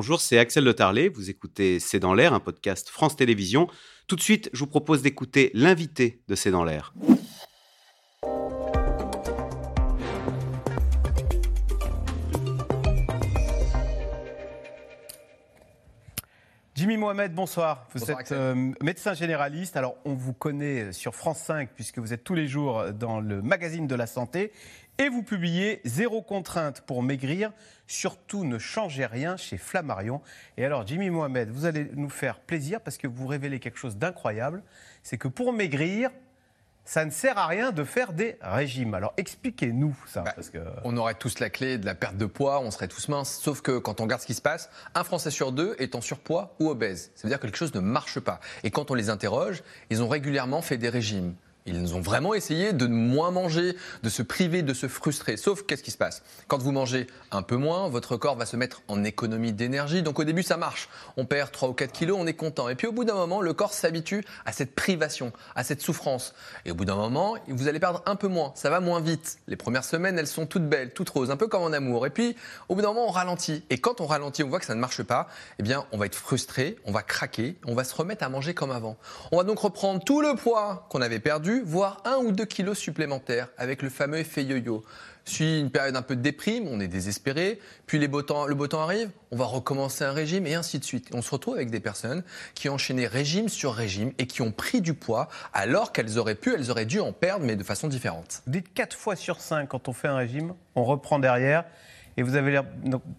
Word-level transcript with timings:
bonjour, 0.00 0.22
c'est 0.22 0.38
Axel 0.38 0.64
Le 0.64 0.72
Tarlet. 0.72 1.10
Vous 1.10 1.28
écoutez 1.28 1.78
C'est 1.78 1.98
dans 1.98 2.14
l'air, 2.14 2.32
un 2.32 2.40
podcast 2.40 2.88
France 2.88 3.16
Télévisions. 3.16 3.68
Tout 4.06 4.16
de 4.16 4.22
suite, 4.22 4.48
je 4.54 4.60
vous 4.60 4.66
propose 4.66 5.02
d'écouter 5.02 5.50
l'invité 5.52 6.22
de 6.26 6.34
C'est 6.34 6.50
dans 6.50 6.64
l'air. 6.64 6.94
Jimmy 16.74 16.96
Mohamed, 16.96 17.34
bonsoir. 17.34 17.86
Vous 17.94 18.10
êtes 18.10 18.32
euh, 18.32 18.72
médecin 18.80 19.12
généraliste. 19.12 19.76
Alors, 19.76 19.96
on 20.06 20.14
vous 20.14 20.32
connaît 20.32 20.94
sur 20.94 21.14
France 21.14 21.40
5 21.40 21.68
puisque 21.74 21.98
vous 21.98 22.14
êtes 22.14 22.24
tous 22.24 22.34
les 22.34 22.48
jours 22.48 22.94
dans 22.94 23.20
le 23.20 23.42
magazine 23.42 23.86
de 23.86 23.94
la 23.94 24.06
santé 24.06 24.50
et 25.00 25.08
vous 25.08 25.22
publiez 25.22 25.80
Zéro 25.84 26.20
contrainte 26.20 26.82
pour 26.82 27.02
maigrir. 27.02 27.52
Surtout, 27.86 28.44
ne 28.44 28.58
changez 28.58 29.06
rien 29.06 29.38
chez 29.38 29.56
Flammarion. 29.56 30.20
Et 30.58 30.64
alors, 30.64 30.86
Jimmy 30.86 31.08
Mohamed, 31.08 31.48
vous 31.50 31.64
allez 31.64 31.90
nous 31.94 32.10
faire 32.10 32.38
plaisir 32.38 32.82
parce 32.82 32.98
que 32.98 33.06
vous 33.08 33.26
révélez 33.26 33.60
quelque 33.60 33.78
chose 33.78 33.96
d'incroyable. 33.96 34.62
C'est 35.02 35.16
que 35.16 35.26
pour 35.26 35.54
maigrir, 35.54 36.10
ça 36.84 37.06
ne 37.06 37.10
sert 37.10 37.38
à 37.38 37.46
rien 37.46 37.72
de 37.72 37.82
faire 37.82 38.12
des 38.12 38.36
régimes. 38.42 38.92
Alors 38.92 39.14
expliquez-nous 39.16 39.96
ça. 40.06 40.20
Bah, 40.20 40.32
parce 40.36 40.50
que... 40.50 40.58
On 40.84 40.94
aurait 40.98 41.14
tous 41.14 41.38
la 41.38 41.48
clé 41.48 41.78
de 41.78 41.86
la 41.86 41.94
perte 41.94 42.18
de 42.18 42.26
poids, 42.26 42.60
on 42.60 42.70
serait 42.70 42.88
tous 42.88 43.08
minces, 43.08 43.38
sauf 43.40 43.62
que 43.62 43.78
quand 43.78 44.00
on 44.00 44.04
regarde 44.04 44.20
ce 44.20 44.26
qui 44.26 44.34
se 44.34 44.42
passe, 44.42 44.68
un 44.94 45.04
Français 45.04 45.30
sur 45.30 45.52
deux 45.52 45.76
est 45.78 45.94
en 45.94 46.02
surpoids 46.02 46.54
ou 46.60 46.68
obèse. 46.68 47.10
Ça 47.14 47.22
veut 47.22 47.30
dire 47.30 47.38
que 47.38 47.46
quelque 47.46 47.56
chose 47.56 47.74
ne 47.74 47.80
marche 47.80 48.20
pas. 48.20 48.40
Et 48.64 48.70
quand 48.70 48.90
on 48.90 48.94
les 48.94 49.08
interroge, 49.08 49.62
ils 49.88 50.02
ont 50.02 50.08
régulièrement 50.08 50.60
fait 50.60 50.76
des 50.76 50.90
régimes. 50.90 51.34
Ils 51.70 51.94
ont 51.94 52.00
vraiment 52.00 52.34
essayé 52.34 52.72
de 52.72 52.86
moins 52.86 53.30
manger, 53.30 53.76
de 54.02 54.08
se 54.08 54.22
priver, 54.22 54.62
de 54.62 54.74
se 54.74 54.88
frustrer. 54.88 55.36
Sauf 55.36 55.62
qu'est-ce 55.62 55.84
qui 55.84 55.92
se 55.92 55.98
passe? 55.98 56.22
Quand 56.48 56.58
vous 56.58 56.72
mangez 56.72 57.06
un 57.30 57.42
peu 57.42 57.56
moins, 57.56 57.88
votre 57.88 58.16
corps 58.16 58.36
va 58.36 58.44
se 58.44 58.56
mettre 58.56 58.82
en 58.88 59.04
économie 59.04 59.52
d'énergie. 59.52 60.02
Donc 60.02 60.18
au 60.18 60.24
début, 60.24 60.42
ça 60.42 60.56
marche. 60.56 60.88
On 61.16 61.26
perd 61.26 61.52
3 61.52 61.68
ou 61.68 61.72
4 61.72 61.92
kilos, 61.92 62.16
on 62.18 62.26
est 62.26 62.34
content. 62.34 62.68
Et 62.68 62.74
puis 62.74 62.88
au 62.88 62.92
bout 62.92 63.04
d'un 63.04 63.14
moment, 63.14 63.40
le 63.40 63.52
corps 63.52 63.72
s'habitue 63.72 64.24
à 64.44 64.52
cette 64.52 64.74
privation, 64.74 65.32
à 65.54 65.62
cette 65.62 65.80
souffrance. 65.80 66.34
Et 66.64 66.72
au 66.72 66.74
bout 66.74 66.84
d'un 66.84 66.96
moment, 66.96 67.36
vous 67.46 67.68
allez 67.68 67.78
perdre 67.78 68.02
un 68.04 68.16
peu 68.16 68.26
moins. 68.26 68.52
Ça 68.56 68.68
va 68.68 68.80
moins 68.80 69.00
vite. 69.00 69.38
Les 69.46 69.56
premières 69.56 69.84
semaines, 69.84 70.18
elles 70.18 70.26
sont 70.26 70.46
toutes 70.46 70.68
belles, 70.68 70.92
toutes 70.92 71.10
roses, 71.10 71.30
un 71.30 71.36
peu 71.36 71.46
comme 71.46 71.62
en 71.62 71.72
amour. 71.72 72.04
Et 72.04 72.10
puis 72.10 72.34
au 72.68 72.74
bout 72.74 72.82
d'un 72.82 72.88
moment, 72.88 73.06
on 73.06 73.12
ralentit. 73.12 73.62
Et 73.70 73.78
quand 73.78 74.00
on 74.00 74.06
ralentit, 74.06 74.42
on 74.42 74.48
voit 74.48 74.58
que 74.58 74.66
ça 74.66 74.74
ne 74.74 74.80
marche 74.80 75.04
pas. 75.04 75.28
Eh 75.60 75.62
bien, 75.62 75.84
on 75.92 75.98
va 75.98 76.06
être 76.06 76.16
frustré, 76.16 76.76
on 76.84 76.90
va 76.90 77.02
craquer, 77.02 77.56
on 77.64 77.74
va 77.74 77.84
se 77.84 77.94
remettre 77.94 78.24
à 78.24 78.28
manger 78.28 78.54
comme 78.54 78.72
avant. 78.72 78.96
On 79.30 79.36
va 79.36 79.44
donc 79.44 79.60
reprendre 79.60 80.02
tout 80.02 80.20
le 80.20 80.34
poids 80.34 80.88
qu'on 80.90 81.00
avait 81.00 81.20
perdu 81.20 81.59
voire 81.62 82.02
un 82.04 82.16
ou 82.16 82.32
deux 82.32 82.44
kilos 82.44 82.78
supplémentaires 82.78 83.48
avec 83.56 83.82
le 83.82 83.90
fameux 83.90 84.18
effet 84.18 84.44
yo-yo. 84.44 84.84
Suit 85.24 85.60
une 85.60 85.70
période 85.70 85.96
un 85.96 86.02
peu 86.02 86.16
de 86.16 86.22
déprime, 86.22 86.66
on 86.68 86.80
est 86.80 86.88
désespéré, 86.88 87.60
puis 87.86 87.98
le 87.98 88.06
beau 88.06 88.22
temps 88.22 88.80
arrive, 88.80 89.10
on 89.30 89.36
va 89.36 89.44
recommencer 89.44 90.02
un 90.02 90.12
régime 90.12 90.46
et 90.46 90.54
ainsi 90.54 90.78
de 90.78 90.84
suite. 90.84 91.10
on 91.12 91.22
se 91.22 91.30
retrouve 91.30 91.54
avec 91.54 91.70
des 91.70 91.78
personnes 91.78 92.24
qui 92.54 92.68
ont 92.68 92.74
enchaîné 92.74 93.06
régime 93.06 93.48
sur 93.48 93.74
régime 93.74 94.12
et 94.18 94.26
qui 94.26 94.42
ont 94.42 94.50
pris 94.50 94.80
du 94.80 94.94
poids 94.94 95.28
alors 95.52 95.92
qu'elles 95.92 96.18
auraient 96.18 96.34
pu, 96.34 96.54
elles 96.54 96.70
auraient 96.70 96.86
dû 96.86 97.00
en 97.00 97.12
perdre, 97.12 97.44
mais 97.44 97.54
de 97.54 97.62
façon 97.62 97.86
différente. 97.86 98.42
Dites 98.46 98.72
4 98.72 98.96
fois 98.96 99.14
sur 99.14 99.40
5 99.40 99.68
quand 99.68 99.88
on 99.88 99.92
fait 99.92 100.08
un 100.08 100.16
régime, 100.16 100.54
on 100.74 100.84
reprend 100.84 101.18
derrière 101.18 101.64
et 102.20 102.22
vous 102.22 102.36
avez 102.36 102.50
l'air 102.50 102.64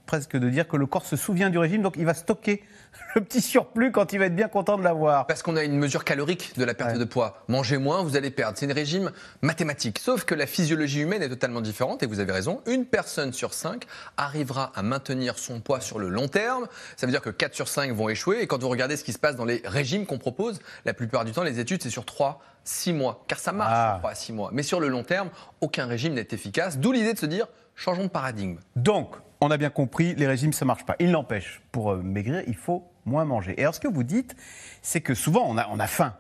presque 0.06 0.38
de 0.38 0.48
dire 0.48 0.68
que 0.68 0.78
le 0.78 0.86
corps 0.86 1.08
se 1.08 1.16
souvient 1.16 1.50
du 1.50 1.58
régime, 1.58 1.82
donc 1.82 1.96
il 1.98 2.06
va 2.06 2.14
stocker 2.14 2.62
le 3.16 3.22
petit 3.22 3.42
surplus 3.42 3.92
quand 3.92 4.14
il 4.14 4.20
va 4.20 4.26
être 4.26 4.36
bien 4.36 4.48
content 4.48 4.78
de 4.78 4.84
l'avoir. 4.84 5.26
Parce 5.26 5.42
qu'on 5.42 5.56
a 5.56 5.64
une 5.64 5.76
mesure 5.76 6.04
calorique 6.04 6.54
de 6.56 6.64
la 6.64 6.76
perte 6.76 7.00
de 7.00 7.04
poids. 7.04 7.44
Mangez 7.48 7.80
moins, 7.80 8.04
vous 8.04 8.16
allez 8.16 8.30
perdre. 8.30 8.60
C'est 8.60 8.70
un 8.70 8.74
régime 8.76 9.12
mathématique. 9.42 9.98
Sauf 9.98 10.24
que 10.24 10.36
la 10.36 10.46
physiologie 10.46 11.02
humaine 11.02 11.24
est 11.24 11.30
totalement 11.30 11.62
différente, 11.62 12.04
et 12.04 12.06
vous 12.06 12.20
avez 12.20 12.32
raison. 12.32 12.62
Une 12.68 12.86
personne 12.86 13.34
sur 13.34 13.56
cinq 13.56 13.86
arrivera 14.18 14.72
à 14.76 14.84
maintenir 14.84 15.40
son 15.40 15.62
poids 15.62 15.82
sur 15.82 15.98
le 15.98 16.08
long 16.08 16.28
terme. 16.28 16.68
Ça 16.96 17.08
veut 17.08 17.12
dire 17.12 17.22
que 17.22 17.32
4 17.32 17.56
sur 17.56 17.68
5 17.68 17.92
vont 17.94 18.08
échouer. 18.08 18.44
Et 18.44 18.46
quand 18.48 18.62
vous 18.62 18.70
regardez 18.70 18.98
ce 18.98 19.04
qui 19.04 19.14
se 19.14 19.20
passe 19.20 19.36
dans 19.36 19.46
les 19.46 19.64
régimes 19.66 20.06
qu'on 20.06 20.20
propose, 20.20 20.60
la 20.86 20.94
plupart 20.94 21.26
du 21.26 21.32
temps, 21.32 21.42
les 21.42 21.60
études, 21.60 21.82
c'est 21.82 21.90
sur 21.90 22.06
3 22.06 22.40
6 22.64 22.94
mois, 22.94 23.24
car 23.28 23.40
ça 23.40 23.52
marche 23.52 23.74
ah. 23.74 23.96
3 23.98 24.12
à 24.12 24.16
6 24.16 24.34
mois. 24.34 24.52
Mais 24.54 24.62
sur 24.62 24.80
le 24.80 24.88
long 24.88 25.04
terme, 25.04 25.32
aucun 25.62 25.88
régime 25.88 26.14
n'est 26.14 26.28
efficace, 26.30 26.78
d'où 26.78 26.92
l'idée 26.92 27.14
de 27.14 27.18
se 27.18 27.26
dire 27.26 27.48
changeons 27.82 28.04
de 28.04 28.10
paradigme. 28.10 28.58
Donc, 28.76 29.16
on 29.42 29.50
a 29.50 29.58
bien 29.58 29.72
compris, 29.72 30.14
les 30.14 30.28
régimes, 30.28 30.54
ça 30.54 30.66
marche 30.66 30.86
pas. 30.86 30.96
Il 31.00 31.10
n'empêche, 31.12 31.62
pour 31.72 31.92
euh, 31.92 32.02
maigrir, 32.04 32.44
il 32.46 32.56
faut 32.56 32.88
moins 33.06 33.26
manger. 33.26 33.56
Et 33.58 33.62
alors, 33.62 33.74
ce 33.74 33.80
que 33.80 33.88
vous 33.88 34.04
dites, 34.04 34.36
c'est 34.84 35.02
que 35.02 35.16
souvent, 35.16 35.46
on 35.48 35.58
a, 35.58 35.68
on 35.70 35.80
a 35.80 35.88
faim. 35.88 36.14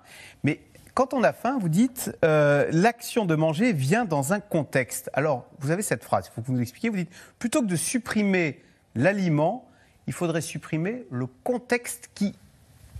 Mais 0.44 0.60
quand 0.96 1.14
on 1.14 1.24
a 1.24 1.32
faim, 1.32 1.60
vous 1.62 1.70
dites, 1.70 2.18
euh, 2.26 2.68
l'action 2.72 3.26
de 3.26 3.36
manger 3.36 3.74
vient 3.74 4.06
dans 4.06 4.34
un 4.34 4.40
contexte. 4.40 5.12
Alors, 5.14 5.46
vous 5.60 5.70
avez 5.70 5.84
cette 5.84 6.04
phrase, 6.04 6.28
il 6.28 6.34
faut 6.34 6.42
que 6.42 6.48
vous 6.48 6.54
nous 6.54 6.62
expliquiez, 6.62 6.90
vous 6.90 6.98
dites, 6.98 7.14
plutôt 7.38 7.62
que 7.62 7.68
de 7.68 7.76
supprimer 7.76 8.64
l'aliment, 8.96 9.70
il 10.08 10.14
faudrait 10.14 10.42
supprimer 10.42 11.06
le 11.12 11.28
contexte 11.28 12.10
qui 12.16 12.36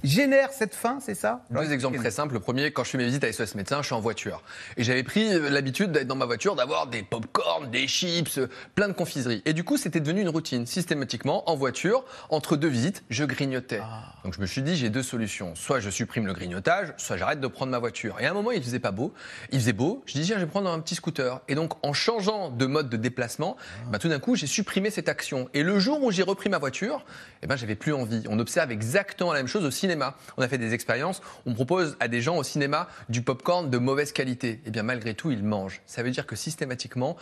génère 0.04 0.52
cette 0.52 0.76
faim, 0.76 1.00
c'est 1.02 1.16
ça? 1.16 1.44
Deux 1.50 1.72
exemples 1.72 1.98
très 1.98 2.12
simples. 2.12 2.34
Le 2.34 2.40
premier, 2.40 2.72
quand 2.72 2.84
je 2.84 2.92
fais 2.92 2.98
mes 2.98 3.06
visites 3.06 3.24
à 3.24 3.32
SOS 3.32 3.56
Médecins, 3.56 3.82
je 3.82 3.88
suis 3.88 3.96
en 3.96 4.00
voiture. 4.00 4.42
Et 4.78 4.84
j'avais 4.84 5.04
pris 5.04 5.40
l'habitude 5.40 5.92
d'être 5.92 6.08
dans 6.08 6.16
ma 6.16 6.26
voiture, 6.26 6.56
d'avoir 6.56 6.88
des 6.88 7.04
pop-corn, 7.04 7.70
des 7.70 7.88
chips, 7.88 8.40
plein 8.76 8.88
de 8.88 8.94
confiseries. 8.94 9.42
Et 9.46 9.54
du 9.54 9.64
coup, 9.64 9.78
c'était 9.78 10.00
devenu 10.00 10.22
une 10.22 10.30
routine. 10.30 10.66
Systématiquement, 10.66 11.50
en 11.50 11.56
voiture, 11.56 12.04
entre 12.30 12.56
deux 12.56 12.68
visites, 12.68 13.04
je 13.10 13.24
grignotais. 13.24 13.82
Ah. 13.82 14.14
Donc 14.24 14.34
je 14.34 14.42
me 14.42 14.46
suis 14.46 14.62
dit, 14.62 14.76
j'ai 14.76 14.90
deux 14.90 15.04
solutions. 15.04 15.56
Soit 15.56 15.80
je 15.80 15.90
supprime 15.90 16.26
le 16.26 16.34
grignotage, 16.34 16.94
soit 16.98 17.18
j'arrête 17.18 17.40
de 17.40 17.48
prendre 17.48 17.72
ma 17.72 17.80
voiture. 17.80 18.20
Et 18.20 18.26
à 18.26 18.32
un 18.32 18.34
moment, 18.34 18.52
il 18.52 18.64
faisait 18.64 18.80
pas 18.80 18.92
beau. 18.92 19.14
Il 19.52 19.60
faisait 19.60 19.74
beau. 19.74 20.02
Je 20.06 20.14
dis, 20.14 20.22
tiens, 20.26 20.38
je 20.38 20.42
vais 20.42 20.50
prendre 20.50 20.70
un 20.70 20.80
petit 20.80 20.96
scooter. 20.96 21.42
Et 21.48 21.56
donc, 21.56 21.74
en 21.86 21.94
changeant 21.94 22.50
de 22.50 22.66
mode 22.66 22.90
de 22.90 22.98
déplacement, 22.98 23.58
ah. 23.60 23.90
bah, 23.92 24.00
tout 24.00 24.10
d'un 24.10 24.20
coup, 24.20 24.36
j'ai 24.36 24.48
supprimé 24.48 24.90
cette 24.90 25.10
action. 25.10 25.50
Et 25.54 25.64
le 25.64 25.80
jour 25.80 26.04
où 26.04 26.12
j'ai 26.12 26.24
repris 26.24 26.50
ma 26.50 26.58
voiture, 26.58 27.06
eh 27.44 27.48
ben, 27.48 27.56
j'avais 27.56 27.76
plus 27.76 27.94
envie. 27.94 28.24
On 28.28 28.40
observe 28.40 28.72
exactement 28.72 29.32
la 29.32 29.40
même 29.40 29.48
chose 29.48 29.64
au 29.64 29.72
cinéma 29.72 29.91
on 30.38 30.42
a 30.42 30.48
fait 30.48 30.58
des 30.58 30.74
expériences. 30.74 31.22
On 31.46 31.54
propose 31.54 31.98
à 32.00 32.08
des 32.08 32.22
gens 32.22 32.38
au 32.38 32.44
cinéma 32.44 32.88
du 33.10 33.22
popcorn 33.22 33.70
de 33.70 33.78
mauvaise 33.78 34.12
qualité. 34.12 34.50
Et 34.50 34.62
eh 34.68 34.72
bien, 34.72 34.84
malgré 34.84 35.14
tout, 35.14 35.32
ils 35.32 35.44
mangent. 35.44 35.82
Ça 35.86 36.04
veut 36.04 36.12
dire 36.12 36.26
que 36.26 36.36
systématiquement, 36.36 37.18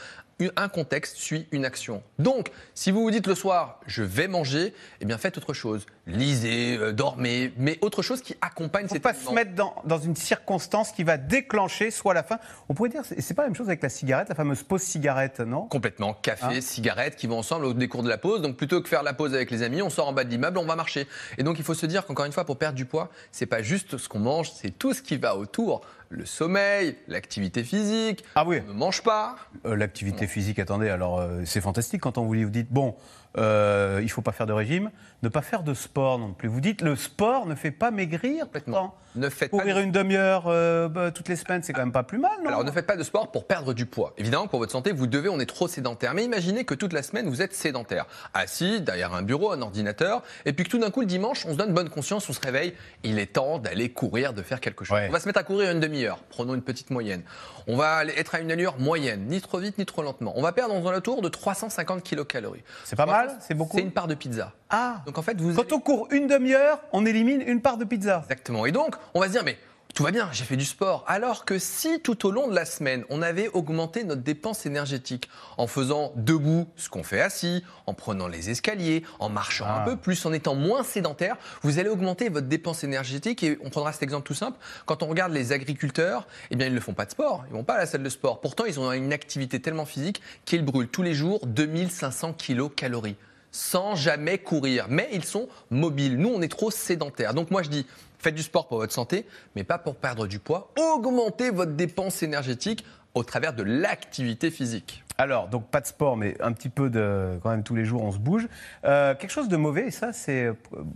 un 0.55 0.69
contexte 0.69 1.17
suit 1.17 1.47
une 1.51 1.65
action. 1.65 2.01
Donc, 2.17 2.51
si 2.73 2.91
vous 2.91 3.01
vous 3.01 3.11
dites 3.11 3.27
le 3.27 3.35
soir, 3.35 3.79
je 3.87 4.03
vais 4.03 4.27
manger, 4.27 4.73
eh 5.01 5.05
bien, 5.05 5.17
faites 5.17 5.37
autre 5.37 5.53
chose. 5.53 5.85
Lisez, 6.07 6.77
euh, 6.77 6.91
dormez, 6.91 7.53
mais 7.57 7.77
autre 7.81 8.01
chose 8.01 8.21
qui 8.21 8.35
accompagne 8.41 8.87
cette. 8.87 9.01
pas 9.01 9.13
se 9.13 9.31
mettre 9.31 9.53
dans, 9.53 9.75
dans, 9.85 9.99
une 9.99 10.15
circonstance 10.15 10.91
qui 10.91 11.03
va 11.03 11.17
déclencher 11.17 11.91
soit 11.91 12.13
la 12.13 12.23
faim. 12.23 12.39
On 12.67 12.73
pourrait 12.73 12.89
dire, 12.89 13.03
c'est 13.05 13.33
pas 13.33 13.43
la 13.43 13.49
même 13.49 13.55
chose 13.55 13.67
avec 13.67 13.83
la 13.83 13.89
cigarette, 13.89 14.29
la 14.29 14.35
fameuse 14.35 14.63
pause 14.63 14.81
cigarette, 14.81 15.39
non? 15.41 15.63
Complètement. 15.67 16.13
Café, 16.13 16.57
hein? 16.57 16.61
cigarette 16.61 17.15
qui 17.15 17.27
vont 17.27 17.39
ensemble 17.39 17.65
au 17.65 17.73
décours 17.73 18.03
de 18.03 18.09
la 18.09 18.17
pause. 18.17 18.41
Donc, 18.41 18.55
plutôt 18.55 18.81
que 18.81 18.89
faire 18.89 19.03
la 19.03 19.13
pause 19.13 19.33
avec 19.33 19.51
les 19.51 19.61
amis, 19.61 19.81
on 19.81 19.89
sort 19.89 20.07
en 20.07 20.13
bas 20.13 20.23
de 20.23 20.29
l'immeuble, 20.29 20.57
on 20.57 20.65
va 20.65 20.75
marcher. 20.75 21.07
Et 21.37 21.43
donc, 21.43 21.59
il 21.59 21.65
faut 21.65 21.73
se 21.73 21.85
dire 21.85 22.05
qu'encore 22.05 22.25
une 22.25 22.31
fois, 22.31 22.45
pour 22.45 22.57
perdre 22.57 22.75
du 22.75 22.85
poids, 22.85 23.09
c'est 23.31 23.45
pas 23.45 23.61
juste 23.61 23.97
ce 23.97 24.07
qu'on 24.07 24.19
mange, 24.19 24.51
c'est 24.51 24.71
tout 24.71 24.93
ce 24.93 25.01
qui 25.01 25.17
va 25.17 25.35
autour 25.35 25.81
le 26.09 26.25
sommeil, 26.25 26.95
l'activité 27.07 27.63
physique. 27.63 28.23
Ah 28.35 28.43
oui. 28.45 28.61
On 28.67 28.73
ne 28.73 28.77
mange 28.77 29.03
pas. 29.03 29.35
Euh, 29.65 29.75
l'activité 29.75 30.27
physique, 30.27 30.59
attendez, 30.59 30.89
alors 30.89 31.19
euh, 31.19 31.41
c'est 31.45 31.61
fantastique 31.61 32.01
quand 32.01 32.17
on 32.17 32.25
vous, 32.25 32.33
vous 32.33 32.49
dites 32.49 32.71
bon, 32.71 32.95
euh, 33.37 33.97
il 33.99 34.05
ne 34.05 34.09
faut 34.09 34.21
pas 34.21 34.31
faire 34.31 34.47
de 34.47 34.53
régime, 34.53 34.89
ne 35.21 35.29
pas 35.29 35.41
faire 35.41 35.63
de 35.63 35.73
sport 35.73 36.17
non 36.17 36.33
plus. 36.33 36.49
Vous 36.49 36.61
dites 36.61 36.81
le 36.81 36.95
sport 36.95 37.45
ne 37.45 37.55
fait 37.55 37.71
pas 37.71 37.91
maigrir 37.91 38.45
Complètement. 38.45 38.95
Ne 39.15 39.29
faites 39.29 39.49
Courir 39.49 39.79
une 39.79 39.91
demi-heure 39.91 40.45
euh, 40.47 40.87
bah, 40.87 41.11
toutes 41.11 41.29
les 41.29 41.35
semaines, 41.35 41.63
c'est 41.63 41.73
quand 41.73 41.81
même 41.81 41.91
pas 41.91 42.03
plus 42.03 42.19
mal, 42.19 42.31
non 42.43 42.49
Alors 42.49 42.63
ne 42.63 42.71
faites 42.71 42.85
pas 42.85 42.95
de 42.95 43.03
sport 43.03 43.31
pour 43.31 43.45
perdre 43.45 43.73
du 43.73 43.85
poids. 43.87 44.13
Évidemment, 44.17 44.47
pour 44.47 44.59
votre 44.59 44.71
santé, 44.71 44.91
vous 44.91 45.07
devez, 45.07 45.29
on 45.29 45.39
est 45.39 45.47
trop 45.47 45.67
sédentaire. 45.67 46.13
Mais 46.13 46.23
imaginez 46.23 46.63
que 46.63 46.75
toute 46.75 46.93
la 46.93 47.01
semaine, 47.01 47.27
vous 47.27 47.41
êtes 47.41 47.53
sédentaire, 47.53 48.05
assis 48.33 48.81
derrière 48.81 49.13
un 49.13 49.23
bureau, 49.23 49.51
un 49.51 49.61
ordinateur, 49.61 50.21
et 50.45 50.53
puis 50.53 50.63
que 50.63 50.69
tout 50.69 50.77
d'un 50.77 50.91
coup, 50.91 51.01
le 51.01 51.07
dimanche, 51.07 51.45
on 51.47 51.53
se 51.53 51.57
donne 51.57 51.73
bonne 51.73 51.89
conscience, 51.89 52.29
on 52.29 52.33
se 52.33 52.41
réveille, 52.41 52.73
il 53.03 53.17
est 53.17 53.33
temps 53.33 53.57
d'aller 53.57 53.89
courir, 53.89 54.33
de 54.33 54.43
faire 54.43 54.61
quelque 54.61 54.85
chose. 54.85 54.99
On 55.07 55.11
va 55.11 55.19
se 55.19 55.27
mettre 55.27 55.39
à 55.39 55.43
courir 55.43 55.71
une 55.71 55.79
demi-heure, 55.79 56.19
prenons 56.29 56.53
une 56.53 56.61
petite 56.61 56.91
moyenne. 56.91 57.23
On 57.67 57.77
va 57.77 58.05
être 58.05 58.35
à 58.35 58.39
une 58.39 58.51
allure 58.51 58.77
moyenne, 58.77 59.25
ni 59.27 59.41
trop 59.41 59.57
vite, 59.57 59.77
ni 59.77 59.85
trop 59.85 60.01
lentement. 60.03 60.33
On 60.35 60.41
va 60.41 60.51
perdre 60.51 60.79
dans 60.79 60.87
un 60.87 61.01
tour 61.01 61.21
de 61.21 61.29
350 61.29 62.03
kilocalories. 62.03 62.63
C'est 62.83 62.95
pas 62.95 63.05
mal 63.05 63.18
C'est 63.39 63.53
beaucoup 63.53 63.77
C'est 63.77 63.83
une 63.83 63.91
part 63.91 64.07
de 64.07 64.15
pizza. 64.15 64.53
Ah 64.69 65.01
Donc 65.05 65.17
en 65.17 65.21
fait, 65.21 65.39
vous 65.39 65.53
Quand 65.53 65.71
on 65.73 65.79
court 65.79 66.07
une 66.11 66.27
demi-heure, 66.27 66.79
on 66.91 67.05
élimine 67.05 67.41
une 67.45 67.61
part 67.61 67.77
de 67.77 67.85
pizza. 67.85 68.21
Exactement. 68.23 68.65
Et 68.65 68.71
donc, 68.71 68.95
on 69.13 69.19
va 69.19 69.27
se 69.27 69.31
dire, 69.31 69.43
mais 69.43 69.57
tout 69.99 70.05
va 70.05 70.11
bien, 70.11 70.29
j'ai 70.31 70.45
fait 70.45 70.55
du 70.55 70.63
sport. 70.63 71.03
Alors 71.07 71.43
que 71.43 71.59
si 71.59 71.99
tout 71.99 72.25
au 72.25 72.31
long 72.31 72.47
de 72.47 72.55
la 72.55 72.63
semaine, 72.63 73.03
on 73.09 73.21
avait 73.21 73.49
augmenté 73.49 74.05
notre 74.05 74.21
dépense 74.21 74.65
énergétique 74.65 75.29
en 75.57 75.67
faisant 75.67 76.13
debout 76.15 76.69
ce 76.77 76.87
qu'on 76.87 77.03
fait 77.03 77.19
assis, 77.19 77.65
en 77.85 77.93
prenant 77.93 78.29
les 78.29 78.49
escaliers, 78.49 79.03
en 79.19 79.27
marchant 79.27 79.65
un 79.65 79.81
ah. 79.81 79.83
peu 79.85 79.97
plus, 79.97 80.25
en 80.25 80.31
étant 80.31 80.55
moins 80.55 80.85
sédentaire, 80.85 81.35
vous 81.63 81.79
allez 81.79 81.89
augmenter 81.89 82.29
votre 82.29 82.47
dépense 82.47 82.85
énergétique. 82.85 83.43
Et 83.43 83.59
on 83.61 83.69
prendra 83.69 83.91
cet 83.91 84.03
exemple 84.03 84.25
tout 84.25 84.33
simple. 84.33 84.57
Quand 84.85 85.03
on 85.03 85.07
regarde 85.07 85.33
les 85.33 85.51
agriculteurs, 85.51 86.27
eh 86.49 86.55
bien, 86.55 86.67
ils 86.67 86.73
ne 86.73 86.79
font 86.79 86.93
pas 86.93 87.03
de 87.03 87.11
sport. 87.11 87.43
Ils 87.49 87.53
vont 87.53 87.65
pas 87.65 87.73
à 87.73 87.79
la 87.79 87.85
salle 87.85 88.03
de 88.03 88.09
sport. 88.09 88.39
Pourtant, 88.39 88.63
ils 88.63 88.79
ont 88.79 88.89
une 88.93 89.11
activité 89.11 89.61
tellement 89.61 89.85
physique 89.85 90.21
qu'ils 90.45 90.63
brûlent 90.63 90.87
tous 90.87 91.03
les 91.03 91.13
jours 91.13 91.45
2500 91.45 92.35
kilocalories 92.35 93.17
sans 93.51 93.95
jamais 93.95 94.37
courir. 94.37 94.85
Mais 94.89 95.09
ils 95.11 95.25
sont 95.25 95.49
mobiles. 95.71 96.17
Nous, 96.17 96.29
on 96.29 96.41
est 96.41 96.47
trop 96.51 96.71
sédentaires. 96.71 97.33
Donc 97.33 97.51
moi, 97.51 97.63
je 97.63 97.69
dis, 97.69 97.85
faites 98.19 98.35
du 98.35 98.43
sport 98.43 98.67
pour 98.67 98.77
votre 98.77 98.93
santé, 98.93 99.25
mais 99.55 99.63
pas 99.63 99.77
pour 99.77 99.95
perdre 99.95 100.27
du 100.27 100.39
poids. 100.39 100.71
Augmentez 100.77 101.49
votre 101.49 101.71
dépense 101.71 102.21
énergétique 102.21 102.85
au 103.15 103.23
travers 103.23 103.53
de 103.53 103.63
l'activité 103.63 104.51
physique. 104.51 105.03
Alors, 105.17 105.49
donc 105.49 105.67
pas 105.67 105.81
de 105.81 105.85
sport, 105.85 106.15
mais 106.15 106.41
un 106.41 106.53
petit 106.53 106.69
peu 106.69 106.89
de. 106.89 107.39
Quand 107.43 107.49
même, 107.49 107.63
tous 107.63 107.75
les 107.75 107.83
jours, 107.83 108.03
on 108.03 108.11
se 108.11 108.19
bouge. 108.19 108.47
Euh, 108.85 109.15
quelque 109.15 109.31
chose 109.31 109.49
de 109.49 109.57
mauvais, 109.57 109.87
et 109.87 109.91
ça, 109.91 110.13
c'est. 110.13 110.49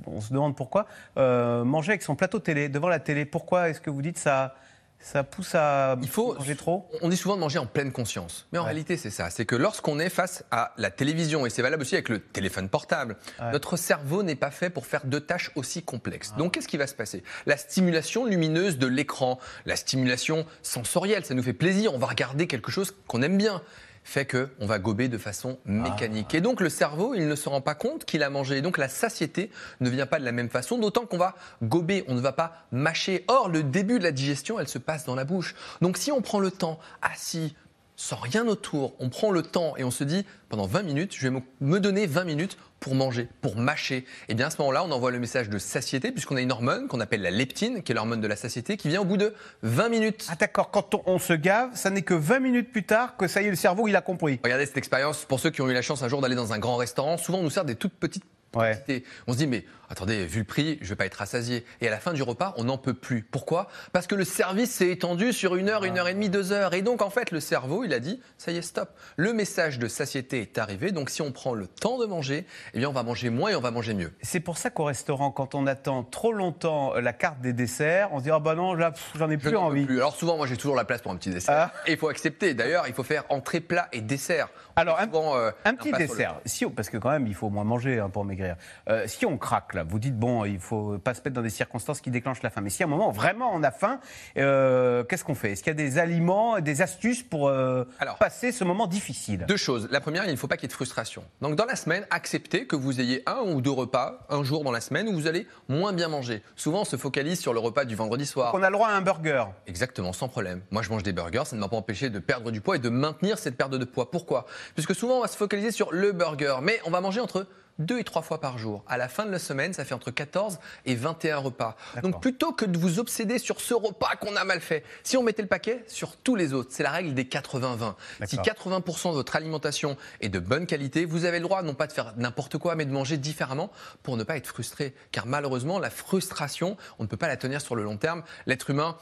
On 0.07 0.21
se 0.21 0.31
demande 0.31 0.55
pourquoi. 0.55 0.85
Euh, 1.17 1.65
manger 1.65 1.91
avec 1.91 2.03
son 2.03 2.15
plateau 2.15 2.39
télé, 2.39 2.69
devant 2.69 2.87
la 2.87 2.99
télé. 2.99 3.25
Pourquoi 3.25 3.69
est-ce 3.69 3.81
que 3.81 3.89
vous 3.89 4.01
dites 4.01 4.17
ça 4.17 4.55
ça 5.03 5.23
pousse 5.23 5.53
à 5.53 5.97
Il 6.01 6.07
faut, 6.07 6.33
manger 6.33 6.55
trop? 6.55 6.89
On 7.01 7.09
dit 7.09 7.17
souvent 7.17 7.35
de 7.35 7.41
manger 7.41 7.59
en 7.59 7.65
pleine 7.65 7.91
conscience. 7.91 8.47
Mais 8.53 8.57
en 8.57 8.63
réalité, 8.63 8.95
c'est 8.95 9.09
ça. 9.09 9.29
C'est 9.29 9.45
que 9.45 9.55
lorsqu'on 9.55 9.99
est 9.99 10.09
face 10.09 10.45
à 10.49 10.73
la 10.77 10.89
télévision, 10.91 11.45
et 11.45 11.49
c'est 11.49 11.61
valable 11.61 11.81
aussi 11.81 11.95
avec 11.95 12.07
le 12.07 12.19
téléphone 12.19 12.69
portable, 12.69 13.17
notre 13.51 13.75
cerveau 13.75 14.23
n'est 14.23 14.35
pas 14.35 14.49
fait 14.49 14.69
pour 14.69 14.85
faire 14.85 15.05
deux 15.05 15.19
tâches 15.19 15.51
aussi 15.55 15.83
complexes. 15.83 16.31
Ah. 16.33 16.37
Donc, 16.39 16.53
qu'est-ce 16.53 16.69
qui 16.69 16.77
va 16.77 16.87
se 16.87 16.95
passer? 16.95 17.23
La 17.45 17.57
stimulation 17.57 18.25
lumineuse 18.25 18.77
de 18.77 18.87
l'écran, 18.87 19.39
la 19.65 19.75
stimulation 19.75 20.45
sensorielle, 20.61 21.25
ça 21.25 21.33
nous 21.33 21.43
fait 21.43 21.53
plaisir. 21.53 21.93
On 21.93 21.99
va 21.99 22.07
regarder 22.07 22.47
quelque 22.47 22.71
chose 22.71 22.95
qu'on 23.07 23.21
aime 23.21 23.37
bien 23.37 23.61
fait 24.03 24.25
qu'on 24.25 24.65
va 24.65 24.79
gober 24.79 25.07
de 25.07 25.17
façon 25.17 25.57
mécanique. 25.65 26.29
Ah. 26.33 26.37
Et 26.37 26.41
donc 26.41 26.61
le 26.61 26.69
cerveau, 26.69 27.13
il 27.15 27.27
ne 27.27 27.35
se 27.35 27.47
rend 27.49 27.61
pas 27.61 27.75
compte 27.75 28.05
qu'il 28.05 28.23
a 28.23 28.29
mangé. 28.29 28.57
Et 28.57 28.61
donc 28.61 28.77
la 28.77 28.89
satiété 28.89 29.49
ne 29.79 29.89
vient 29.89 30.05
pas 30.05 30.19
de 30.19 30.25
la 30.25 30.31
même 30.31 30.49
façon, 30.49 30.77
d'autant 30.77 31.05
qu'on 31.05 31.17
va 31.17 31.35
gober, 31.61 32.03
on 32.07 32.15
ne 32.15 32.21
va 32.21 32.33
pas 32.33 32.65
mâcher. 32.71 33.23
Or, 33.27 33.49
le 33.49 33.63
début 33.63 33.99
de 33.99 34.03
la 34.03 34.11
digestion, 34.11 34.59
elle 34.59 34.67
se 34.67 34.77
passe 34.77 35.05
dans 35.05 35.15
la 35.15 35.25
bouche. 35.25 35.55
Donc 35.81 35.97
si 35.97 36.11
on 36.11 36.21
prend 36.21 36.39
le 36.39 36.51
temps 36.51 36.79
assis, 37.01 37.55
sans 37.95 38.17
rien 38.17 38.47
autour, 38.47 38.93
on 38.99 39.09
prend 39.09 39.31
le 39.31 39.43
temps 39.43 39.75
et 39.77 39.83
on 39.83 39.91
se 39.91 40.03
dit, 40.03 40.25
pendant 40.53 40.67
20 40.67 40.83
minutes, 40.83 41.15
je 41.17 41.27
vais 41.27 41.41
me 41.61 41.79
donner 41.79 42.05
20 42.05 42.25
minutes 42.25 42.59
pour 42.79 42.93
manger, 42.93 43.27
pour 43.41 43.57
mâcher. 43.57 44.05
Et 44.29 44.35
bien 44.35 44.45
à 44.45 44.49
ce 44.51 44.59
moment-là, 44.59 44.83
on 44.83 44.91
envoie 44.91 45.09
le 45.09 45.17
message 45.17 45.49
de 45.49 45.57
satiété, 45.57 46.11
puisqu'on 46.11 46.35
a 46.35 46.41
une 46.41 46.51
hormone 46.51 46.87
qu'on 46.87 46.99
appelle 46.99 47.23
la 47.23 47.31
leptine, 47.31 47.81
qui 47.81 47.91
est 47.91 47.95
l'hormone 47.95 48.21
de 48.21 48.27
la 48.27 48.35
satiété, 48.35 48.77
qui 48.77 48.87
vient 48.87 49.01
au 49.01 49.05
bout 49.05 49.17
de 49.17 49.33
20 49.63 49.89
minutes. 49.89 50.27
Ah 50.29 50.35
d'accord, 50.39 50.69
quand 50.69 50.93
on, 51.07 51.17
se 51.17 51.33
gave, 51.33 51.71
ça 51.73 51.89
n'est 51.89 52.03
que 52.03 52.13
20 52.13 52.39
minutes 52.39 52.71
plus 52.71 52.83
tard 52.83 53.17
que 53.17 53.27
ça 53.27 53.41
y 53.41 53.47
est, 53.47 53.49
le 53.49 53.55
cerveau, 53.55 53.87
il 53.87 53.95
a 53.95 54.01
compris. 54.01 54.39
Regardez 54.43 54.67
cette 54.67 54.77
expérience, 54.77 55.25
pour 55.25 55.39
ceux 55.39 55.49
qui 55.49 55.61
ont 55.63 55.69
eu 55.71 55.73
la 55.73 55.81
chance 55.81 56.03
un 56.03 56.07
jour 56.07 56.21
d'aller 56.21 56.35
dans 56.35 56.53
un 56.53 56.59
grand 56.59 56.75
restaurant, 56.75 57.17
souvent 57.17 57.39
on 57.39 57.43
nous 57.43 57.49
sert 57.49 57.65
des 57.65 57.73
toutes 57.73 57.95
petites 57.95 58.23
on 58.55 59.33
se 59.33 59.37
dit, 59.37 59.47
mais 59.47 59.65
attendez, 59.89 60.25
vu 60.25 60.39
le 60.39 60.45
prix, 60.45 60.77
je 60.81 60.89
vais 60.89 60.95
pas 60.95 61.05
être 61.05 61.15
rassasié. 61.15 61.65
Et 61.81 61.87
à 61.87 61.91
la 61.91 61.99
fin 61.99 62.13
du 62.13 62.21
repas, 62.21 62.53
on 62.57 62.65
n'en 62.65 62.77
peut 62.77 62.93
plus. 62.93 63.23
Pourquoi? 63.23 63.67
Parce 63.91 64.07
que 64.07 64.15
le 64.15 64.25
service 64.25 64.71
s'est 64.71 64.89
étendu 64.89 65.33
sur 65.33 65.55
une 65.55 65.69
heure, 65.69 65.83
une 65.85 65.97
heure 65.97 66.07
et 66.07 66.13
demie, 66.13 66.29
deux 66.29 66.51
heures. 66.51 66.73
Et 66.73 66.81
donc, 66.81 67.01
en 67.01 67.09
fait, 67.09 67.31
le 67.31 67.39
cerveau, 67.39 67.83
il 67.83 67.93
a 67.93 67.99
dit, 67.99 68.19
ça 68.37 68.51
y 68.51 68.57
est, 68.57 68.61
stop. 68.61 68.89
Le 69.17 69.33
message 69.33 69.79
de 69.79 69.87
satiété 69.87 70.42
est 70.43 70.57
arrivé. 70.57 70.91
Donc, 70.91 71.09
si 71.09 71.21
on 71.21 71.31
prend 71.31 71.53
le 71.53 71.67
temps 71.67 71.97
de 71.97 72.05
manger, 72.05 72.45
eh 72.73 72.79
bien, 72.79 72.89
on 72.89 72.93
va 72.93 73.03
manger 73.03 73.29
moins 73.29 73.49
et 73.49 73.55
on 73.55 73.61
va 73.61 73.71
manger 73.71 73.93
mieux. 73.93 74.13
C'est 74.21 74.39
pour 74.39 74.57
ça 74.57 74.69
qu'au 74.69 74.85
restaurant, 74.85 75.31
quand 75.31 75.55
on 75.55 75.65
attend 75.65 76.03
trop 76.03 76.31
longtemps 76.31 76.93
la 76.95 77.13
carte 77.13 77.41
des 77.41 77.53
desserts, 77.53 78.09
on 78.11 78.19
se 78.19 78.23
dit, 78.23 78.31
ah 78.31 78.39
bah 78.39 78.55
non, 78.55 78.77
j'en 79.15 79.29
ai 79.29 79.37
plus 79.37 79.55
envie. 79.55 79.87
Alors, 79.89 80.15
souvent, 80.15 80.37
moi, 80.37 80.47
j'ai 80.47 80.57
toujours 80.57 80.75
la 80.75 80.85
place 80.85 81.01
pour 81.01 81.11
un 81.11 81.15
petit 81.15 81.31
dessert. 81.31 81.71
Ah. 81.73 81.73
Et 81.87 81.93
il 81.93 81.97
faut 81.97 82.09
accepter. 82.09 82.53
D'ailleurs, 82.53 82.87
il 82.87 82.93
faut 82.93 83.03
faire 83.03 83.23
entrée, 83.29 83.59
plat 83.59 83.87
et 83.91 84.01
dessert. 84.01 84.49
Alors, 84.75 84.99
un, 84.99 85.07
euh, 85.13 85.51
petit 85.77 85.91
dessert. 85.91 86.35
Si, 86.45 86.65
parce 86.65 86.89
que 86.89 86.97
quand 86.97 87.11
même, 87.11 87.27
il 87.27 87.35
faut 87.35 87.49
moins 87.49 87.63
manger 87.63 87.99
hein, 87.99 88.09
pour 88.09 88.25
maigrir. 88.25 88.55
Euh, 88.89 89.05
si 89.07 89.25
on 89.25 89.37
craque, 89.37 89.73
là, 89.73 89.83
vous 89.83 89.99
dites, 89.99 90.17
bon, 90.17 90.45
il 90.45 90.59
faut 90.59 90.97
pas 90.97 91.13
se 91.13 91.19
mettre 91.19 91.35
dans 91.35 91.41
des 91.41 91.49
circonstances 91.49 92.01
qui 92.01 92.11
déclenchent 92.11 92.43
la 92.43 92.49
faim. 92.49 92.61
Mais 92.61 92.69
si 92.69 92.83
à 92.83 92.85
un 92.85 92.89
moment, 92.89 93.11
vraiment, 93.11 93.51
on 93.53 93.63
a 93.63 93.71
faim, 93.71 93.99
euh, 94.37 95.03
qu'est-ce 95.03 95.23
qu'on 95.23 95.35
fait? 95.35 95.51
Est-ce 95.51 95.63
qu'il 95.63 95.71
y 95.71 95.75
a 95.75 95.75
des 95.75 95.97
aliments, 95.97 96.59
des 96.59 96.81
astuces 96.81 97.23
pour 97.23 97.47
euh, 97.47 97.85
passer 98.19 98.51
ce 98.51 98.63
moment 98.63 98.87
difficile? 98.87 99.45
Deux 99.47 99.57
choses. 99.57 99.87
La 99.91 100.01
première, 100.01 100.27
il 100.27 100.32
ne 100.33 100.39
faut 100.39 100.47
pas 100.47 100.57
qu'il 100.57 100.63
y 100.63 100.67
ait 100.67 100.69
de 100.69 100.73
frustration. 100.73 101.23
Donc, 101.41 101.55
dans 101.55 101.65
la 101.65 101.75
semaine, 101.75 102.05
acceptez 102.09 102.65
que 102.65 102.75
vous 102.75 102.99
ayez 102.99 103.23
un 103.25 103.41
ou 103.41 103.61
deux 103.61 103.71
repas, 103.71 104.25
un 104.29 104.43
jour 104.43 104.63
dans 104.63 104.71
la 104.71 104.81
semaine, 104.81 105.07
où 105.07 105.13
vous 105.13 105.27
allez 105.27 105.47
moins 105.69 105.93
bien 105.93 106.07
manger. 106.07 106.43
Souvent, 106.55 106.81
on 106.81 106.85
se 106.85 106.95
focalise 106.95 107.39
sur 107.39 107.53
le 107.53 107.59
repas 107.59 107.85
du 107.85 107.95
vendredi 107.95 108.25
soir. 108.25 108.51
Donc 108.51 108.61
on 108.61 108.63
a 108.63 108.69
le 108.69 108.75
droit 108.75 108.89
à 108.89 108.93
un 108.93 109.01
burger. 109.01 109.45
Exactement, 109.67 110.13
sans 110.13 110.27
problème. 110.27 110.61
Moi, 110.71 110.81
je 110.81 110.89
mange 110.89 111.03
des 111.03 111.13
burgers, 111.13 111.43
ça 111.45 111.55
ne 111.55 111.61
m'a 111.61 111.69
pas 111.69 111.77
empêché 111.77 112.09
de 112.09 112.19
perdre 112.19 112.51
du 112.51 112.61
poids 112.61 112.75
et 112.75 112.79
de 112.79 112.89
maintenir 112.89 113.37
cette 113.37 113.57
perte 113.57 113.71
de 113.71 113.85
poids. 113.85 114.11
Pourquoi? 114.11 114.45
Puisque 114.73 114.95
souvent, 114.95 115.17
on 115.17 115.21
va 115.21 115.27
se 115.27 115.37
focaliser 115.37 115.71
sur 115.71 115.93
le 115.93 116.11
burger, 116.11 116.57
mais 116.61 116.79
on 116.85 116.91
va 116.91 117.01
manger 117.01 117.19
entre 117.19 117.47
deux 117.79 117.99
et 117.99 118.03
trois 118.03 118.21
fois 118.21 118.39
par 118.39 118.57
jour. 118.57 118.83
À 118.87 118.97
la 118.97 119.07
fin 119.07 119.25
de 119.25 119.31
la 119.31 119.39
semaine, 119.39 119.73
ça 119.73 119.85
fait 119.85 119.93
entre 119.93 120.11
14 120.11 120.59
et 120.85 120.95
21 120.95 121.37
repas. 121.37 121.75
Donc 122.01 122.21
plutôt 122.21 122.51
que 122.51 122.65
de 122.65 122.77
vous 122.77 122.99
obséder 122.99 123.39
sur 123.39 123.61
ce 123.61 123.73
repas 123.73 124.15
qu'on 124.19 124.35
a 124.35 124.43
mal 124.43 124.61
fait, 124.61 124.83
si 125.03 125.17
on 125.17 125.23
mettait 125.23 125.41
le 125.41 125.47
paquet 125.47 125.83
sur 125.87 126.15
tous 126.17 126.35
les 126.35 126.53
autres, 126.53 126.69
c'est 126.71 126.83
la 126.83 126.91
règle 126.91 127.13
des 127.13 127.23
80-20. 127.23 127.95
Si 128.25 128.37
80% 128.37 129.09
de 129.09 129.15
votre 129.15 129.35
alimentation 129.35 129.97
est 130.21 130.29
de 130.29 130.39
bonne 130.39 130.65
qualité, 130.65 131.05
vous 131.05 131.25
avez 131.25 131.39
le 131.39 131.43
droit 131.43 131.61
non 131.63 131.73
pas 131.73 131.87
de 131.87 131.93
faire 131.93 132.13
n'importe 132.17 132.57
quoi, 132.57 132.75
mais 132.75 132.85
de 132.85 132.91
manger 132.91 133.17
différemment 133.17 133.71
pour 134.03 134.17
ne 134.17 134.23
pas 134.23 134.37
être 134.37 134.47
frustré. 134.47 134.93
Car 135.11 135.25
malheureusement, 135.25 135.79
la 135.79 135.89
frustration, 135.89 136.77
on 136.99 137.03
ne 137.03 137.07
peut 137.07 137.17
pas 137.17 137.27
la 137.27 137.37
tenir 137.37 137.61
sur 137.61 137.75
le 137.75 137.83
long 137.83 137.97
terme. 137.97 138.23
L'être 138.45 138.69
humain 138.69 138.97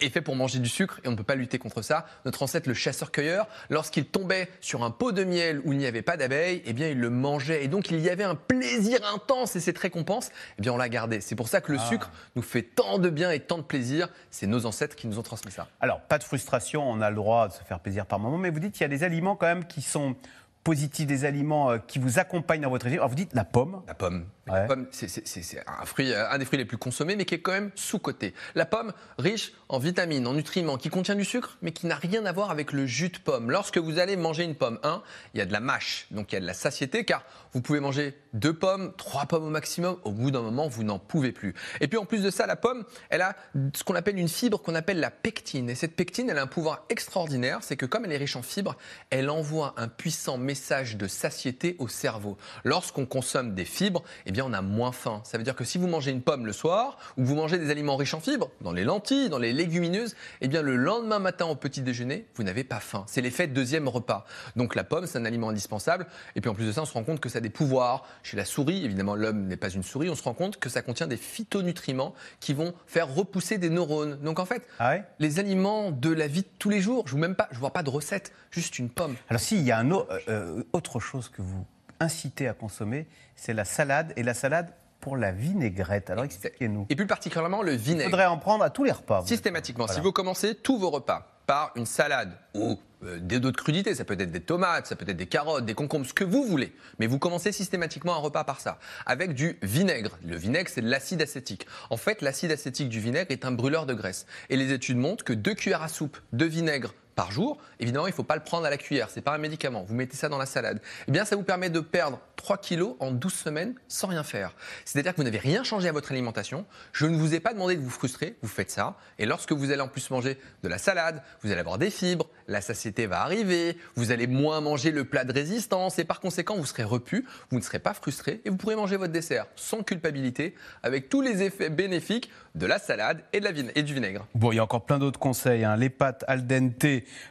est 0.00 0.10
fait 0.10 0.20
pour 0.20 0.36
manger 0.36 0.58
du 0.58 0.68
sucre 0.68 1.00
et 1.04 1.08
on 1.08 1.12
ne 1.12 1.16
peut 1.16 1.24
pas 1.24 1.34
lutter 1.34 1.58
contre 1.58 1.82
ça. 1.82 2.06
Notre 2.24 2.42
ancêtre, 2.42 2.68
le 2.68 2.74
chasseur-cueilleur, 2.74 3.46
lorsqu'il 3.70 4.06
tombait 4.06 4.48
sur 4.60 4.84
un 4.84 4.90
pot 4.90 5.12
de 5.12 5.24
miel 5.24 5.60
où 5.64 5.72
il 5.72 5.78
n'y 5.78 5.86
avait 5.86 6.02
pas 6.02 6.16
d'abeilles, 6.16 6.62
eh 6.66 6.72
bien 6.72 6.88
il 6.88 7.00
le 7.00 7.10
mangeait 7.10 7.64
et 7.64 7.68
donc 7.68 7.90
il 7.90 7.93
y 8.00 8.10
avait 8.10 8.24
un 8.24 8.34
plaisir 8.34 9.00
intense 9.14 9.56
et 9.56 9.60
cette 9.60 9.78
récompense, 9.78 10.30
eh 10.58 10.62
bien 10.62 10.72
on 10.72 10.76
l'a 10.76 10.88
gardé. 10.88 11.20
C'est 11.20 11.34
pour 11.34 11.48
ça 11.48 11.60
que 11.60 11.72
le 11.72 11.78
ah. 11.80 11.88
sucre 11.88 12.10
nous 12.36 12.42
fait 12.42 12.62
tant 12.62 12.98
de 12.98 13.10
bien 13.10 13.30
et 13.30 13.40
tant 13.40 13.58
de 13.58 13.62
plaisir. 13.62 14.08
C'est 14.30 14.46
nos 14.46 14.66
ancêtres 14.66 14.96
qui 14.96 15.06
nous 15.06 15.18
ont 15.18 15.22
transmis 15.22 15.52
ça. 15.52 15.68
Alors, 15.80 16.00
pas 16.00 16.18
de 16.18 16.24
frustration, 16.24 16.88
on 16.88 17.00
a 17.00 17.10
le 17.10 17.16
droit 17.16 17.48
de 17.48 17.52
se 17.52 17.62
faire 17.62 17.80
plaisir 17.80 18.06
par 18.06 18.18
moment, 18.18 18.38
mais 18.38 18.50
vous 18.50 18.60
dites 18.60 18.72
qu'il 18.72 18.82
y 18.82 18.84
a 18.84 18.88
des 18.88 19.04
aliments 19.04 19.36
quand 19.36 19.46
même 19.46 19.64
qui 19.64 19.82
sont 19.82 20.16
positif 20.62 21.06
des 21.06 21.24
aliments 21.24 21.70
euh, 21.70 21.78
qui 21.78 21.98
vous 21.98 22.18
accompagnent 22.18 22.62
dans 22.62 22.70
votre 22.70 22.84
régime. 22.84 23.00
Alors 23.00 23.10
vous 23.10 23.16
dites 23.16 23.34
la 23.34 23.44
pomme. 23.44 23.82
La 23.86 23.94
pomme. 23.94 24.24
La 24.46 24.62
pomme, 24.62 24.86
c'est 24.90 25.64
un 25.66 25.84
fruit, 25.84 26.12
euh, 26.12 26.30
un 26.30 26.38
des 26.38 26.44
fruits 26.44 26.58
les 26.58 26.64
plus 26.64 26.76
consommés, 26.76 27.16
mais 27.16 27.24
qui 27.24 27.34
est 27.34 27.40
quand 27.40 27.52
même 27.52 27.70
sous-coté. 27.74 28.34
La 28.54 28.66
pomme, 28.66 28.92
riche 29.18 29.52
en 29.68 29.78
vitamines, 29.78 30.26
en 30.26 30.34
nutriments, 30.34 30.76
qui 30.76 30.90
contient 30.90 31.14
du 31.14 31.24
sucre, 31.24 31.58
mais 31.62 31.72
qui 31.72 31.86
n'a 31.86 31.96
rien 31.96 32.24
à 32.26 32.32
voir 32.32 32.50
avec 32.50 32.72
le 32.72 32.86
jus 32.86 33.10
de 33.10 33.18
pomme. 33.18 33.50
Lorsque 33.50 33.78
vous 33.78 33.98
allez 33.98 34.16
manger 34.16 34.44
une 34.44 34.54
pomme, 34.54 34.78
un, 34.82 35.02
il 35.34 35.38
y 35.38 35.40
a 35.40 35.46
de 35.46 35.52
la 35.52 35.60
mâche, 35.60 36.06
donc 36.10 36.32
il 36.32 36.34
y 36.34 36.38
a 36.38 36.40
de 36.40 36.46
la 36.46 36.54
satiété, 36.54 37.04
car 37.04 37.24
vous 37.52 37.60
pouvez 37.60 37.80
manger 37.80 38.18
deux 38.32 38.54
pommes, 38.54 38.92
trois 38.96 39.26
pommes 39.26 39.44
au 39.44 39.50
maximum. 39.50 39.96
Au 40.04 40.10
bout 40.10 40.30
d'un 40.30 40.42
moment, 40.42 40.68
vous 40.68 40.82
n'en 40.82 40.98
pouvez 40.98 41.32
plus. 41.32 41.54
Et 41.80 41.88
puis 41.88 41.98
en 41.98 42.04
plus 42.04 42.22
de 42.22 42.30
ça, 42.30 42.46
la 42.46 42.56
pomme, 42.56 42.84
elle 43.10 43.22
a 43.22 43.36
ce 43.74 43.84
qu'on 43.84 43.94
appelle 43.94 44.18
une 44.18 44.28
fibre 44.28 44.60
qu'on 44.60 44.74
appelle 44.74 45.00
la 45.00 45.10
pectine. 45.10 45.70
Et 45.70 45.74
cette 45.74 45.96
pectine, 45.96 46.30
elle 46.30 46.38
a 46.38 46.42
un 46.42 46.46
pouvoir 46.46 46.84
extraordinaire, 46.88 47.58
c'est 47.62 47.76
que 47.76 47.86
comme 47.86 48.04
elle 48.04 48.12
est 48.12 48.18
riche 48.18 48.36
en 48.36 48.42
fibres, 48.42 48.76
elle 49.10 49.30
envoie 49.30 49.74
un 49.76 49.88
puissant 49.88 50.36
message 50.38 50.54
message 50.54 50.96
de 50.96 51.08
satiété 51.08 51.74
au 51.80 51.88
cerveau. 51.88 52.38
Lorsqu'on 52.62 53.06
consomme 53.06 53.54
des 53.54 53.64
fibres, 53.64 54.04
eh 54.24 54.30
bien 54.34 54.44
on 54.44 54.52
a 54.52 54.60
moins 54.60 54.92
faim. 54.92 55.22
Ça 55.24 55.38
veut 55.38 55.44
dire 55.44 55.56
que 55.56 55.64
si 55.64 55.78
vous 55.78 55.86
mangez 55.86 56.10
une 56.10 56.20
pomme 56.20 56.44
le 56.44 56.52
soir 56.52 56.98
ou 57.16 57.22
que 57.22 57.26
vous 57.26 57.36
mangez 57.36 57.56
des 57.56 57.70
aliments 57.70 57.96
riches 57.96 58.12
en 58.12 58.20
fibres, 58.20 58.50
dans 58.60 58.72
les 58.72 58.84
lentilles, 58.84 59.30
dans 59.30 59.38
les 59.38 59.54
légumineuses, 59.54 60.14
eh 60.42 60.48
bien 60.48 60.60
le 60.60 60.76
lendemain 60.76 61.18
matin 61.18 61.46
au 61.46 61.54
petit 61.54 61.80
déjeuner, 61.80 62.26
vous 62.34 62.42
n'avez 62.42 62.64
pas 62.64 62.80
faim. 62.80 63.04
C'est 63.06 63.22
l'effet 63.22 63.46
deuxième 63.46 63.88
repas. 63.88 64.26
Donc 64.56 64.74
la 64.74 64.84
pomme, 64.84 65.06
c'est 65.06 65.18
un 65.18 65.24
aliment 65.24 65.48
indispensable. 65.48 66.06
Et 66.36 66.42
puis 66.42 66.50
en 66.50 66.54
plus 66.54 66.66
de 66.66 66.72
ça, 66.72 66.82
on 66.82 66.84
se 66.84 66.92
rend 66.92 67.04
compte 67.04 67.20
que 67.20 67.28
ça 67.28 67.38
a 67.38 67.40
des 67.40 67.50
pouvoirs. 67.50 68.04
Chez 68.22 68.36
la 68.36 68.44
souris, 68.44 68.84
évidemment, 68.84 69.14
l'homme 69.14 69.46
n'est 69.46 69.56
pas 69.56 69.70
une 69.70 69.82
souris. 69.82 70.10
On 70.10 70.16
se 70.16 70.22
rend 70.22 70.34
compte 70.34 70.58
que 70.58 70.68
ça 70.68 70.82
contient 70.82 71.06
des 71.06 71.16
phytonutriments 71.16 72.14
qui 72.40 72.52
vont 72.52 72.74
faire 72.86 73.14
repousser 73.14 73.58
des 73.58 73.70
neurones. 73.70 74.18
Donc 74.22 74.38
en 74.38 74.44
fait, 74.44 74.66
ah 74.78 74.96
les 75.18 75.38
aliments 75.38 75.90
de 75.90 76.10
la 76.10 76.26
vie 76.26 76.42
de 76.42 76.48
tous 76.58 76.70
les 76.70 76.80
jours, 76.80 77.06
je 77.06 77.14
ne 77.14 77.20
même 77.20 77.36
pas, 77.36 77.48
je 77.52 77.58
vois 77.58 77.72
pas 77.72 77.82
de 77.82 77.90
recette, 77.90 78.32
juste 78.50 78.78
une 78.78 78.90
pomme. 78.90 79.14
Alors 79.28 79.40
s'il 79.40 79.62
y 79.62 79.70
a 79.70 79.78
un 79.78 79.90
autre, 79.90 80.08
euh, 80.28 80.58
euh, 80.58 80.62
autre 80.72 81.00
chose 81.00 81.28
que 81.28 81.42
vous 81.42 81.64
incitez 82.04 82.48
à 82.48 82.54
consommer, 82.54 83.06
c'est 83.34 83.54
la 83.54 83.64
salade. 83.64 84.12
Et 84.16 84.22
la 84.22 84.34
salade 84.34 84.68
pour 85.00 85.16
la 85.16 85.32
vinaigrette. 85.32 86.08
Alors 86.08 86.24
expliquez-nous. 86.24 86.86
Et 86.88 86.96
plus 86.96 87.06
particulièrement 87.06 87.62
le 87.62 87.72
vinaigre. 87.72 88.08
Il 88.08 88.10
faudrait 88.10 88.26
en 88.26 88.38
prendre 88.38 88.64
à 88.64 88.70
tous 88.70 88.84
les 88.84 88.92
repas. 88.92 89.22
Systématiquement. 89.26 89.86
Si 89.86 90.00
vous 90.00 90.12
commencez 90.12 90.54
tous 90.54 90.78
vos 90.78 90.90
repas 90.90 91.30
par 91.46 91.72
une 91.76 91.84
salade 91.84 92.32
ou 92.54 92.78
euh, 93.04 93.18
d'autres 93.18 93.62
crudités, 93.62 93.94
ça 93.94 94.04
peut 94.04 94.16
être 94.18 94.30
des 94.30 94.40
tomates, 94.40 94.86
ça 94.86 94.96
peut 94.96 95.04
être 95.06 95.16
des 95.16 95.26
carottes, 95.26 95.66
des 95.66 95.74
concombres, 95.74 96.06
ce 96.06 96.14
que 96.14 96.24
vous 96.24 96.44
voulez. 96.44 96.72
Mais 96.98 97.06
vous 97.06 97.18
commencez 97.18 97.52
systématiquement 97.52 98.14
un 98.14 98.18
repas 98.18 98.44
par 98.44 98.60
ça, 98.60 98.78
avec 99.04 99.34
du 99.34 99.58
vinaigre. 99.62 100.18
Le 100.24 100.36
vinaigre, 100.36 100.70
c'est 100.72 100.80
de 100.80 100.88
l'acide 100.88 101.20
acétique. 101.20 101.66
En 101.90 101.98
fait, 101.98 102.22
l'acide 102.22 102.50
acétique 102.50 102.88
du 102.88 103.00
vinaigre 103.00 103.30
est 103.30 103.44
un 103.44 103.52
brûleur 103.52 103.84
de 103.84 103.92
graisse. 103.92 104.24
Et 104.48 104.56
les 104.56 104.72
études 104.72 104.96
montrent 104.96 105.24
que 105.24 105.34
deux 105.34 105.54
cuillères 105.54 105.82
à 105.82 105.88
soupe 105.88 106.18
de 106.32 106.46
vinaigre 106.46 106.94
par 107.14 107.30
jour, 107.30 107.58
évidemment, 107.80 108.06
il 108.06 108.10
ne 108.10 108.14
faut 108.14 108.24
pas 108.24 108.36
le 108.36 108.42
prendre 108.42 108.66
à 108.66 108.70
la 108.70 108.76
cuillère, 108.76 109.08
c'est 109.10 109.20
pas 109.20 109.34
un 109.34 109.38
médicament. 109.38 109.84
Vous 109.86 109.94
mettez 109.94 110.16
ça 110.16 110.28
dans 110.28 110.38
la 110.38 110.46
salade. 110.46 110.80
Eh 111.08 111.12
bien, 111.12 111.24
ça 111.24 111.36
vous 111.36 111.42
permet 111.42 111.70
de 111.70 111.80
perdre 111.80 112.20
3 112.36 112.58
kilos 112.58 112.96
en 113.00 113.10
12 113.10 113.32
semaines 113.32 113.74
sans 113.88 114.08
rien 114.08 114.22
faire. 114.22 114.54
C'est-à-dire 114.84 115.12
que 115.12 115.18
vous 115.18 115.24
n'avez 115.24 115.38
rien 115.38 115.64
changé 115.64 115.88
à 115.88 115.92
votre 115.92 116.12
alimentation. 116.12 116.66
Je 116.92 117.06
ne 117.06 117.16
vous 117.16 117.34
ai 117.34 117.40
pas 117.40 117.52
demandé 117.52 117.76
de 117.76 117.82
vous 117.82 117.90
frustrer, 117.90 118.36
vous 118.42 118.48
faites 118.48 118.70
ça. 118.70 118.96
Et 119.18 119.26
lorsque 119.26 119.52
vous 119.52 119.70
allez 119.70 119.80
en 119.80 119.88
plus 119.88 120.10
manger 120.10 120.38
de 120.62 120.68
la 120.68 120.78
salade, 120.78 121.22
vous 121.42 121.50
allez 121.50 121.60
avoir 121.60 121.78
des 121.78 121.90
fibres, 121.90 122.28
la 122.48 122.60
satiété 122.60 123.06
va 123.06 123.22
arriver, 123.22 123.78
vous 123.94 124.10
allez 124.10 124.26
moins 124.26 124.60
manger 124.60 124.90
le 124.90 125.04
plat 125.04 125.24
de 125.24 125.32
résistance 125.32 125.98
et 125.98 126.04
par 126.04 126.20
conséquent, 126.20 126.56
vous 126.56 126.66
serez 126.66 126.84
repu, 126.84 127.26
vous 127.50 127.58
ne 127.58 127.62
serez 127.62 127.78
pas 127.78 127.94
frustré 127.94 128.40
et 128.44 128.50
vous 128.50 128.56
pourrez 128.56 128.76
manger 128.76 128.96
votre 128.96 129.12
dessert 129.12 129.46
sans 129.56 129.82
culpabilité 129.82 130.54
avec 130.82 131.08
tous 131.08 131.20
les 131.20 131.42
effets 131.42 131.70
bénéfiques 131.70 132.30
de 132.54 132.66
la 132.66 132.78
salade 132.78 133.22
et, 133.32 133.40
de 133.40 133.44
la 133.44 133.50
et 133.74 133.82
du 133.82 133.94
vinaigre. 133.94 134.26
Bon, 134.34 134.52
il 134.52 134.56
y 134.56 134.58
a 134.58 134.64
encore 134.64 134.84
plein 134.84 134.98
d'autres 134.98 135.18
conseils. 135.18 135.64
Hein. 135.64 135.76
Les 135.76 135.90
pâtes 135.90 136.24
al 136.28 136.46
dente, 136.46 136.84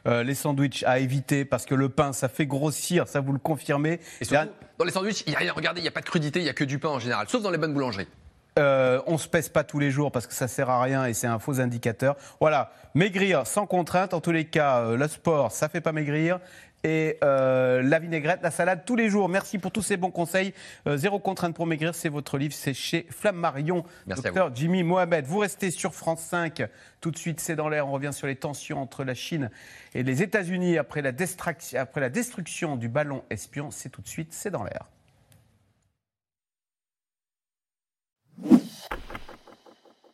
euh, 0.08 0.24
les 0.24 0.36
sandwichs 0.36 0.84
à 0.84 1.00
éviter 1.00 1.46
parce 1.46 1.66
que 1.66 1.76
le 1.76 1.90
pain, 1.90 2.14
ça 2.14 2.30
fait 2.30 2.46
grossir, 2.46 3.08
ça 3.08 3.20
vous 3.20 3.34
le 3.34 3.40
confirmez. 3.40 4.00
Et 4.22 4.26
dans 4.78 4.86
les 4.86 4.92
sandwichs, 4.92 5.24
il 5.28 5.30
n'y 5.30 5.36
a 5.36 5.40
rien. 5.40 5.54
Regardez, 5.54 5.82
il 5.82 5.84
n'y 5.84 5.88
a 5.88 5.92
pas 5.92 6.02
de 6.02 6.06
crudité, 6.06 6.40
il 6.40 6.44
n'y 6.44 6.50
a 6.50 6.54
que 6.54 6.64
du 6.64 6.80
pain 6.80 6.90
en 6.90 7.00
général, 7.00 7.28
sauf 7.30 7.42
dans 7.42 7.52
les 7.52 7.58
bonnes 7.58 7.74
boulangeries. 7.74 8.08
Euh, 8.60 9.02
on 9.08 9.18
se 9.18 9.28
pèse 9.28 9.50
pas 9.50 9.64
tous 9.64 9.80
les 9.80 9.90
jours 9.90 10.12
parce 10.12 10.28
que 10.28 10.34
ça 10.34 10.48
sert 10.48 10.70
à 10.70 10.82
rien 10.82 11.06
et 11.06 11.14
c'est 11.14 11.28
un 11.28 11.40
faux 11.40 11.60
indicateur. 11.60 12.16
Voilà, 12.40 12.72
maigrir 12.94 13.48
sans 13.48 13.66
contrainte. 13.66 14.14
En 14.14 14.22
tous 14.22 14.32
les 14.32 14.46
cas, 14.46 14.82
euh, 14.82 14.98
le 14.98 15.08
sport, 15.08 15.52
ça 15.52 15.70
fait 15.70 15.82
pas 15.82 15.92
maigrir. 15.92 16.40
Et 16.84 17.18
euh, 17.24 17.82
la 17.82 18.00
vinaigrette, 18.00 18.42
la 18.44 18.52
salade 18.52 18.84
tous 18.86 18.96
les 18.96 19.10
jours. 19.10 19.30
Merci 19.30 19.58
pour 19.58 19.72
tous 19.72 19.82
ces 19.82 19.98
bons 19.98 20.12
conseils. 20.12 20.54
Euh, 20.88 20.98
Zéro 20.98 21.20
contrainte 21.20 21.56
pour 21.56 21.66
maigrir, 21.66 21.96
c'est 21.96 22.10
votre 22.10 22.38
livre, 22.38 22.54
c'est 22.54 22.74
chez 22.74 23.08
Flammarion. 23.10 23.86
Merci 24.06 24.24
Docteur 24.24 24.54
Jimmy 24.54 24.84
Mohamed, 24.84 25.26
vous 25.26 25.40
restez 25.40 25.72
sur 25.72 25.94
France 25.94 26.22
5. 26.22 26.64
Tout 27.00 27.12
de 27.12 27.18
suite, 27.18 27.40
c'est 27.40 27.56
dans 27.56 27.70
l'air. 27.70 27.88
On 27.88 27.92
revient 27.92 28.14
sur 28.14 28.28
les 28.28 28.36
tensions 28.36 28.82
entre 28.82 29.04
la 29.04 29.14
Chine 29.14 29.50
et 29.94 30.04
les 30.04 30.22
États-Unis 30.22 30.78
après 30.78 31.02
la, 31.02 31.12
destruction, 31.12 31.80
après 31.80 32.02
la 32.02 32.10
destruction 32.10 32.76
du 32.76 32.90
ballon 32.90 33.24
espion. 33.30 33.72
C'est 33.72 33.90
tout 33.90 34.02
de 34.02 34.08
suite, 34.08 34.34
c'est 34.34 34.52
dans 34.52 34.64
l'air. 34.64 34.88